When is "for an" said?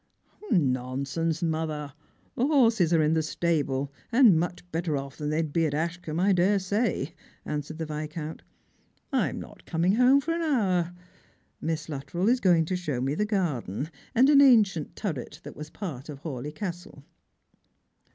10.19-10.41